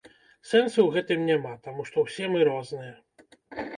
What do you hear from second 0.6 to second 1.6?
ў гэтым няма,